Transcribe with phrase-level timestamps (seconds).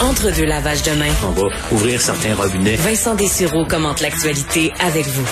[0.00, 2.76] Entre deux lavages de main, On va ouvrir certains robinets.
[2.76, 5.26] Vincent Dessureau commente l'actualité avec vous.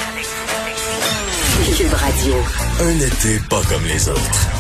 [1.77, 2.35] Cube Radio.
[2.81, 4.54] Un été pas comme les autres.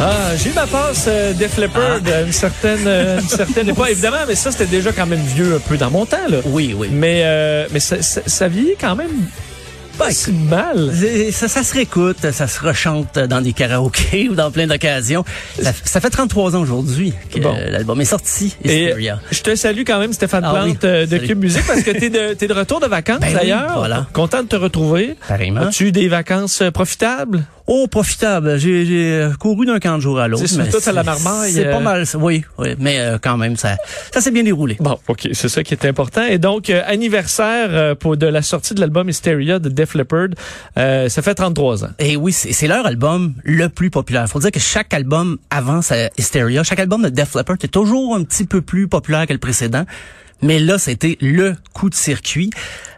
[0.00, 3.88] Ah, j'ai eu ma passe euh, Def Leppard à une certaine, euh, une certaine époque.
[3.90, 6.16] Évidemment, mais ça, c'était déjà quand même vieux un peu dans mon temps.
[6.28, 6.38] Là.
[6.44, 6.88] Oui, oui.
[6.92, 9.10] Mais, euh, mais ça, ça, ça vieillit quand même
[9.98, 10.92] pas si mal.
[11.32, 15.24] Ça, ça se réécoute, ça se rechante dans des karaokés ou dans plein d'occasions.
[15.60, 17.56] Ça, ça fait 33 ans aujourd'hui que Bon.
[17.68, 18.94] l'album est sorti, Et
[19.32, 21.26] je te salue quand même, Stéphane Ah Plante oui, euh, de salut.
[21.26, 23.72] Cube Musique, parce que t'es de, t'es de retour de vacances Ben oui, d'ailleurs.
[23.78, 24.06] voilà.
[24.12, 25.16] Content de te retrouver.
[25.26, 25.62] Pareillement.
[25.62, 27.42] As-tu eu des vacances euh, profitables?
[27.70, 28.58] Oh, profitable.
[28.58, 30.46] J'ai couru d'un camp de jour à l'autre.
[30.46, 31.72] C'est surtout à la marmaille, C'est euh.
[31.72, 32.16] pas mal, ça.
[32.16, 32.74] oui, oui.
[32.78, 33.76] Mais euh, quand même, ça,
[34.12, 34.78] ça s'est bien déroulé.
[34.80, 36.24] Bon, OK, c'est ça qui est important.
[36.24, 40.28] Et donc, euh, anniversaire pour de la sortie de l'album Hysteria de Def Leppard.
[40.78, 41.90] Euh, ça fait 33 ans.
[41.98, 44.26] Et oui, c'est leur album le plus populaire.
[44.28, 48.16] Faut dire que chaque album avant sa Hysteria, chaque album de Def Leppard est toujours
[48.16, 49.84] un petit peu plus populaire que le précédent.
[50.40, 52.50] Mais là, c'était le coup de circuit.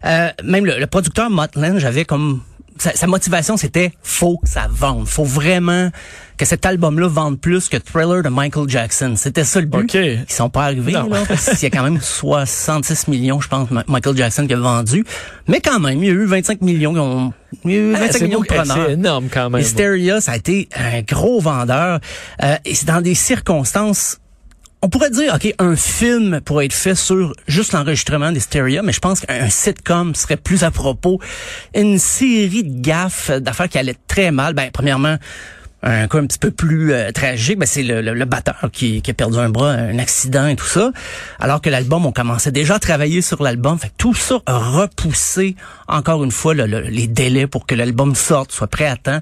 [0.04, 2.41] Euh, même le, le producteur Mutt Lange avait comme
[2.82, 5.90] sa, sa motivation, c'était faut que ça vende, faut vraiment
[6.36, 9.12] que cet album-là vende plus que Thriller de Michael Jackson.
[9.16, 9.80] C'était ça le but.
[9.84, 9.94] OK.
[9.94, 11.08] Ils sont pas arrivés Non.
[11.10, 14.58] là, parce qu'il y a quand même 66 millions, je pense, Michael Jackson qui a
[14.58, 15.04] vendu.
[15.48, 17.32] Mais quand même, il y a eu 25 millions qui ont,
[17.66, 18.78] il y a eu 25 Ah, millions de preneurs.
[18.86, 19.60] c'est énorme quand même.
[19.60, 22.00] Hysteria, ça a été un gros vendeur.
[22.42, 24.18] Euh, et c'est dans des circonstances
[24.82, 29.00] on pourrait dire, OK, un film pourrait être fait sur juste l'enregistrement d'Hysteria, mais je
[29.00, 31.20] pense qu'un sitcom serait plus à propos.
[31.74, 34.54] Une série de gaffes, euh, d'affaires qui allaient très mal.
[34.54, 35.16] Ben, premièrement,
[35.82, 39.12] un cas un petit peu plus euh, tragique, ben, c'est le, le- batteur qui, a
[39.12, 40.92] perdu un bras, un accident et tout ça.
[41.38, 43.78] Alors que l'album, on commençait déjà à travailler sur l'album.
[43.78, 45.56] Fait que tout ça a repoussé,
[45.88, 49.20] encore une fois, le- le- les délais pour que l'album sorte, soit prêt à temps.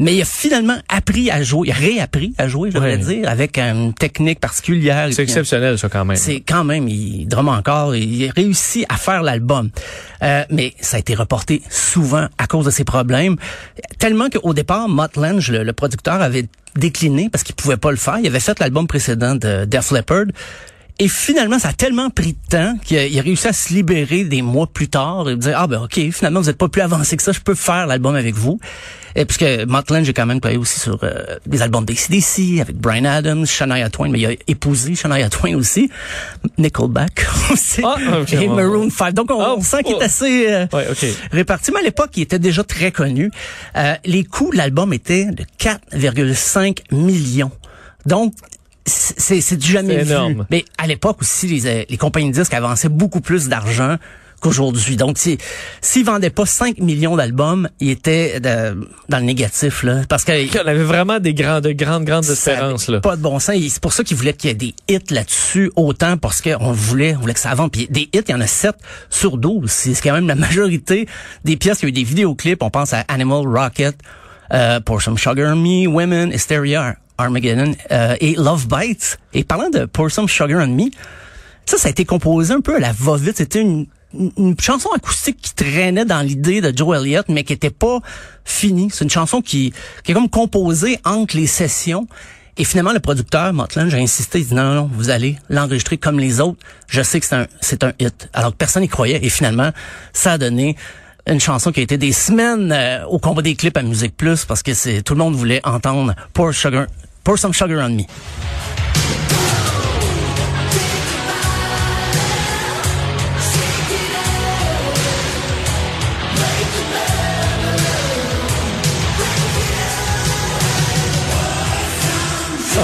[0.00, 2.98] Mais il a finalement appris à jouer, il a réappris à jouer, j'aimerais Ouais.
[3.20, 5.08] dire, avec une technique particulière.
[5.12, 6.16] C'est exceptionnel, ça, quand même.
[6.16, 9.70] c'est quand même, il drumme encore, il a réussi à faire l'album.
[10.22, 13.36] Euh, mais ça a été reporté souvent à cause de ses problèmes.
[13.98, 17.96] Tellement qu'au départ, Mutt Lange, le, le producteur, avait décliné parce qu'il pouvait pas le
[17.96, 18.18] faire.
[18.20, 20.26] Il avait fait l'album précédent de Def Leppard.
[21.00, 23.72] Et finalement, ça a tellement pris de temps qu'il a, il a réussi à se
[23.72, 26.82] libérer des mois plus tard et dire ah ben ok finalement vous êtes pas plus
[26.82, 28.58] avancé que ça, je peux faire l'album avec vous.
[29.14, 32.76] Et puisque Mutt Lange, j'ai quand même travaillé aussi sur euh, des albums d'ACDC avec
[32.76, 35.90] Brian Adams, Shania Twain, mais il a épousé Shania Twain aussi,
[36.58, 39.14] Nickelback aussi, Ah, ok, et Maroon 5.
[39.14, 40.00] Donc on, Ah, on sent qu'il oh.
[40.00, 40.86] est assez euh, Ouais,
[41.32, 41.72] réparti.
[41.72, 43.30] Mais à l'époque, il était déjà très connu.
[43.76, 47.50] Euh, les coûts de l'album étaient de 4,5 millions.
[48.06, 48.34] Donc,
[48.88, 50.10] c'est c'est du jamais vu.
[50.10, 50.46] énorme.
[50.50, 53.96] Mais à l'époque aussi, les, euh, les compagnies de disques avançaient beaucoup plus d'argent
[54.40, 54.94] qu'aujourd'hui.
[54.94, 55.36] Donc, si-
[55.80, 60.02] s'ils vendaient pas 5 millions d'albums, ils étaient de- dans le négatif, là.
[60.08, 60.30] Parce que
[60.64, 63.00] On avait vraiment des grandes, grandes, grandes ça espérances, là.
[63.00, 63.56] Pas de bon sens.
[63.68, 67.16] C'est pour ça qu'ils voulaient qu'il y ait des hits là-dessus, autant parce qu'on voulait,
[67.16, 67.72] on voulait que ça vende.
[67.72, 68.76] Puis des hits, il y en a 7
[69.10, 69.68] sur 12.
[69.68, 71.08] C'est quand même la majorité
[71.44, 71.80] des pièces.
[71.82, 72.62] Il y a eu des vidéoclips.
[72.62, 73.96] On pense à Animal Rocket,
[74.52, 79.18] euh, Pour Some Sugar Me, Women, Hysteria, Armageddon euh, et Love Bites.
[79.34, 80.90] Et parlant de Pour Some Sugar on Me,
[81.66, 83.36] ça, ça a été composé un peu à la va-vite.
[83.36, 87.70] C'était une, une, chanson acoustique qui traînait dans l'idée de Joe Elliott, mais qui était
[87.70, 87.98] pas
[88.44, 88.88] finie.
[88.92, 92.06] C'est une chanson qui, qui est comme composée entre les sessions.
[92.56, 95.96] Et finalement, le producteur, Motland, j'ai insisté, il dit non, non, non, vous allez l'enregistrer
[95.96, 96.58] comme les autres.
[96.88, 98.28] Je sais que c'est un, c'est un hit.
[98.32, 99.24] Alors que personne n'y croyait.
[99.24, 99.70] Et finalement,
[100.12, 100.74] ça a donné
[101.28, 104.44] une chanson qui a été des semaines euh, au combat des clips à Musique Plus
[104.44, 106.86] parce que c'est tout le monde voulait entendre Pour Sugar,
[107.28, 108.06] Pour Some Sugar on Me.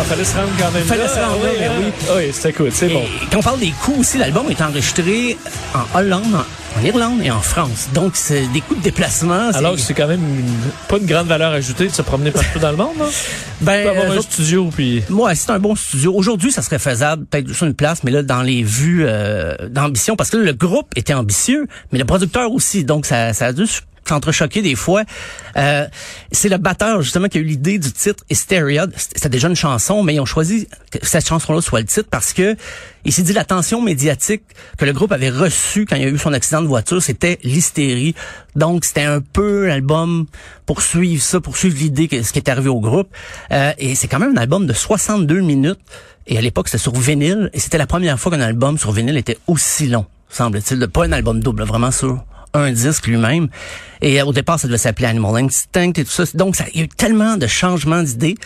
[0.04, 1.08] Fallait se rendre quand même Fallait là.
[1.08, 1.74] se rendre Ah, là, oui, ben hein?
[1.80, 2.14] oui.
[2.26, 3.02] Oui, c'était cool, c'est bon.
[3.30, 5.36] Quand on parle des coûts aussi, l'album est enregistré
[5.74, 7.88] en Hollande, en, en Irlande et en France.
[7.94, 9.50] Donc, c'est des coûts de déplacement.
[9.54, 12.58] Alors que c'est quand même une- pas une grande valeur ajoutée de se promener partout
[12.58, 13.06] dans le monde, non?
[13.60, 15.02] ben, Tu peux avoir euh, un studio, puis...
[15.08, 16.12] Moi, c'est un bon studio.
[16.14, 20.16] Aujourd'hui, ça serait faisable, peut-être sur une place, mais là, dans les vues euh, d'ambition,
[20.16, 22.84] parce que là, le groupe était ambitieux, mais le producteur aussi.
[22.84, 23.64] Donc, ça, ça a dû
[24.08, 25.02] s'entrechoquer des fois.
[25.56, 25.86] Euh,
[26.32, 28.86] c'est le batteur, justement, qui a eu l'idée du titre Hysteria.
[28.96, 32.32] C'était déjà une chanson, mais ils ont choisi que cette chanson-là soit le titre parce
[32.32, 32.56] que
[33.04, 34.42] il s'est dit l'attention médiatique
[34.78, 37.38] que le groupe avait reçue quand il y a eu son accident de voiture, c'était
[37.44, 38.14] l'hystérie.
[38.56, 40.26] Donc, c'était un peu l'album
[40.64, 43.08] pour suivre ça, pour suivre l'idée ce qui est arrivé au groupe.
[43.52, 45.80] Euh, et c'est quand même un album de 62 minutes.
[46.26, 47.50] Et à l'époque, c'était sur vinyle.
[47.52, 50.06] Et c'était la première fois qu'un album sur vinyle était aussi long.
[50.30, 50.86] semble-t-il.
[50.88, 52.24] Pas un album double, vraiment sur
[52.54, 53.48] un disque lui-même.
[54.00, 56.24] Et euh, au départ, ça devait s'appeler Animal Instinct et tout ça.
[56.34, 58.36] Donc, ça, il y a eu tellement de changements d'idées.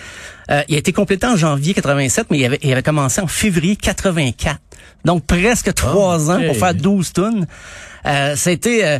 [0.50, 3.26] Euh, il a été complété en janvier 87, mais il avait, il avait commencé en
[3.26, 4.58] février 84.
[5.04, 7.46] Donc, presque trois ans pour faire 12 tonnes.
[8.06, 8.98] Euh, été, euh,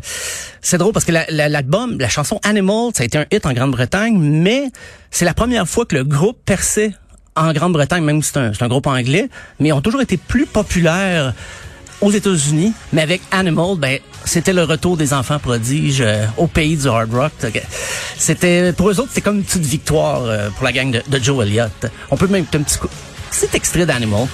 [0.60, 3.52] c'est drôle parce que l'album, la, la, chanson Animal, ça a été un hit en
[3.52, 4.64] Grande-Bretagne, mais
[5.10, 6.92] c'est la première fois que le groupe perçait
[7.36, 9.28] en Grande-Bretagne, même si c'est un, un, groupe anglais,
[9.60, 11.32] mais ils ont toujours été plus populaires
[12.00, 16.76] aux États-Unis, mais avec Animal, ben c'était le retour des enfants prodiges euh, au pays
[16.76, 17.32] du hard rock.
[18.18, 21.46] C'était pour eux autres, c'était comme une petite victoire euh, pour la gang de, Joe
[21.46, 21.86] Elliott.
[22.10, 22.88] On peut même un petit coup,
[23.30, 24.26] petit extrait d'Animal.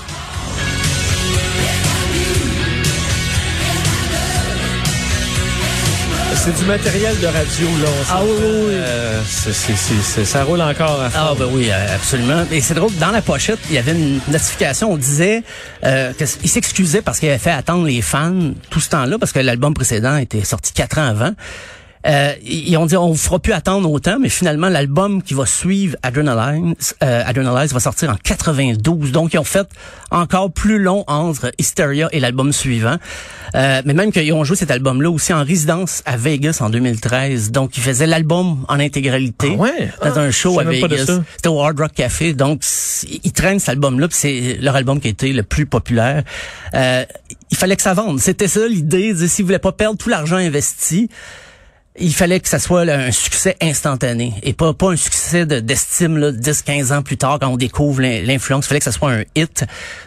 [6.45, 7.89] C'est du matériel de radio, là.
[8.11, 8.75] ah oui, oui.
[8.75, 11.19] Euh, ça roule encore à fond.
[11.19, 12.45] Ah ben oui, euh, absolument.
[12.53, 15.43] Et c'est drôle, dans la pochette, il y avait une notification, on disait
[15.85, 19.39] euh, qu'il s'excusait parce qu'il avait fait attendre les fans tout ce temps-là, parce que
[19.39, 21.33] l'album précédent était sorti quatre ans avant.
[22.07, 25.47] Euh, ils ont dit on vous fera plus attendre autant, mais finalement l'album qui va
[25.47, 29.13] suivre Adrenaline, euh, Adrenalize va sortir en 92.
[29.13, 29.67] Donc ils ont fait
[30.11, 32.97] encore plus long entre Hysteria et l'album suivant.
[33.55, 37.51] Euh, mais même qu'ils ont joué cet album-là aussi en résidence à Vegas en 2013.
[37.53, 39.91] Donc ils faisaient l'album en intégralité ah ouais?
[40.03, 41.07] dans ah, un show à Vegas.
[41.37, 42.35] C'était au Hard Rock Café.
[42.35, 42.63] Donc
[43.25, 46.23] ils traînent cet album-là, c'est leur album qui a été le plus populaire.
[46.75, 47.05] Euh,
[47.51, 48.19] il fallait que ça vende.
[48.21, 49.15] C'était ça l'idée.
[49.29, 51.09] S'ils voulaient pas perdre tout l'argent investi,
[51.97, 56.33] il fallait que ça soit un succès instantané et pas pas un succès d'estime là
[56.33, 59.23] 10 15 ans plus tard quand on découvre l'influence, il fallait que ça soit un
[59.37, 59.65] hit.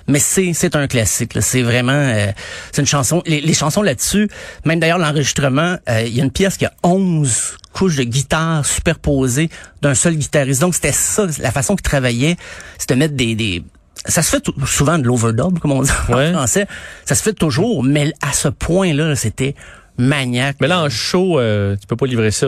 [0.07, 2.31] Mais c'est c'est un classique c'est vraiment euh,
[2.73, 3.23] c'est une chanson.
[3.25, 4.29] Les, chansons là-dessus,
[4.65, 8.65] même d'ailleurs l'enregistrement, euh, il y a une pièce qui a 11 couches de guitare
[8.65, 9.49] superposées
[9.81, 10.59] d'un seul guitariste.
[10.59, 12.35] Donc c'était ça la façon qu'il travaillait,
[12.77, 13.63] c'était de mettre des, des
[14.05, 16.67] ça se fait souvent de l'overdub, comme on dit en français.
[17.05, 19.55] Ça se fait toujours, mais à ce point-là, c'était
[19.97, 20.57] maniaque.
[20.61, 22.47] Mais là, en show, euh, tu peux pas livrer ça.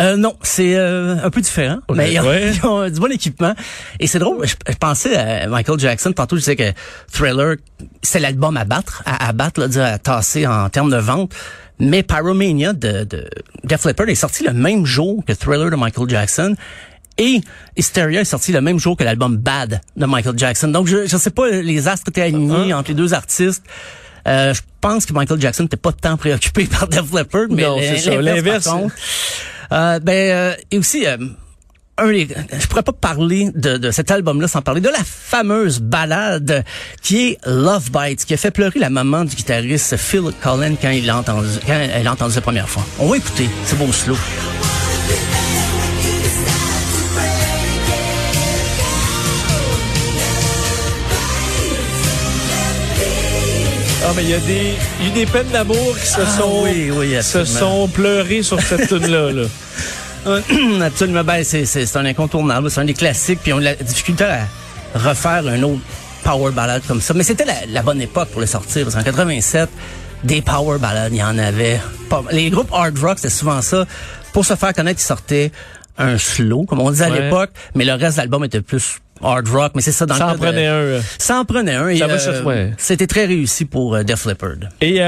[0.00, 1.78] Euh, non, c'est euh, un peu différent.
[1.94, 3.54] mais ils ont, du bon équipement.
[3.98, 6.12] Et c'est drôle, je, pensais à Michael Jackson.
[6.12, 6.72] Tantôt, je disais que
[7.12, 7.56] Thriller,
[8.02, 11.34] c'est l'album à battre, à, battre, là, à tasser en termes de vente.
[11.80, 13.28] Mais Pyromania de, de
[13.62, 16.56] Def Leppard est sorti le même jour que Thriller de Michael Jackson.
[17.18, 17.40] Et
[17.76, 20.68] Hysteria est sorti le même jour que l'album Bad de Michael Jackson.
[20.68, 22.74] Donc, je, je sais pas, les astres étaient alignés uh-huh.
[22.74, 23.64] entre les deux artistes.
[24.28, 27.64] Euh, je pense que Michael Jackson n'était pas tant préoccupé par Def Leppard, mais
[28.20, 28.68] l'inverse.
[29.70, 31.18] Euh, ben euh, et aussi euh,
[31.98, 36.64] un, je pourrais pas parler de, de cet album-là sans parler de la fameuse balade
[37.02, 40.90] qui est Love Bites, qui a fait pleurer la maman du guitariste Phil Collins quand
[40.90, 42.84] il l'a entendu, quand elle l'a entendu la première fois.
[42.98, 44.16] On va écouter, c'est beau slow.
[54.08, 56.38] Ah, mais il y a des, il y a des peines d'amour qui se ah,
[56.38, 59.42] sont, oui, oui, se sont pleurées sur cette tune-là, là.
[60.86, 64.24] Absolument, ben, c'est, c'est, un incontournable, c'est un des classiques, puis on a la difficulté
[64.24, 64.46] à
[64.94, 65.82] refaire un autre
[66.24, 67.12] power ballad comme ça.
[67.12, 69.68] Mais c'était la, la bonne époque pour le sortir, parce qu'en 87,
[70.24, 71.78] des power ballads, il y en avait
[72.08, 72.24] pas.
[72.32, 73.84] Les groupes hard rock, c'était souvent ça.
[74.32, 75.52] Pour se faire connaître, ils sortaient
[75.98, 79.48] un slow, comme on disait à l'époque, mais le reste de l'album était plus hard
[79.48, 80.72] rock, mais c'est ça dans ça le en prenait un.
[80.72, 81.00] Euh.
[81.18, 81.88] Ça en prenait un.
[81.88, 84.70] Et, euh, C'était très réussi pour euh, Def Leppard.
[84.80, 85.00] Et il y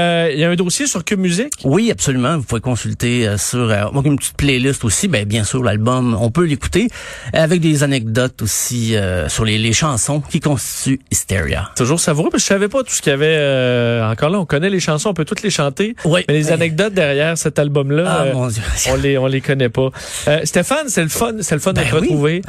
[0.43, 1.51] a un dossier sur Cube Music?
[1.63, 2.37] Oui, absolument.
[2.37, 5.07] Vous pouvez consulter sur une petite playlist aussi.
[5.07, 6.89] Ben bien sûr, l'album, on peut l'écouter
[7.33, 8.95] avec des anecdotes aussi
[9.27, 11.69] sur les, les, chansons qui constituent Hysteria.
[11.75, 14.01] Toujours savoureux parce que je savais pas tout ce qu'il y avait.
[14.03, 15.95] encore là, on connaît les chansons, on peut toutes les chanter.
[16.05, 16.21] Oui.
[16.27, 18.37] Mais les anecdotes derrière cet album-là, ah,
[18.89, 19.89] on les on les connaît pas.
[20.43, 22.41] Stéphane, c'est le fun, c'est le fun ben de te retrouver.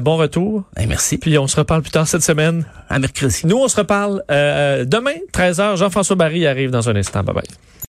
[0.00, 0.64] bon retour.
[1.08, 1.18] Merci.
[1.18, 2.64] Puis on se reparle plus tard cette semaine.
[2.88, 3.42] À mercredi.
[3.44, 5.76] Nous, on se reparle euh, demain, 13h.
[5.76, 7.22] Jean-François Barry arrive dans un instant.
[7.22, 7.68] Bye bye.